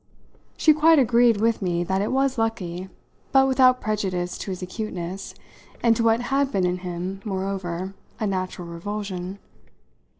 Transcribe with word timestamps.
She 0.57 0.73
quite 0.73 0.97
agreed 0.97 1.39
with 1.39 1.61
me 1.61 1.83
that 1.83 2.01
it 2.01 2.11
was 2.11 2.39
lucky, 2.39 2.89
but 3.31 3.47
without 3.47 3.79
prejudice 3.81 4.35
to 4.39 4.49
his 4.49 4.63
acuteness 4.63 5.35
and 5.83 5.95
to 5.95 6.03
what 6.03 6.21
had 6.21 6.51
been 6.51 6.65
in 6.65 6.79
him 6.79 7.21
moreover 7.23 7.93
a 8.19 8.25
natural 8.25 8.67
revulsion. 8.67 9.37